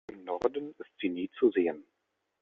Im 0.11 0.23
Norden 0.23 0.73
ist 0.79 0.89
sie 0.99 1.09
nie 1.09 1.29
zu 1.37 1.51
sehen. 1.51 1.85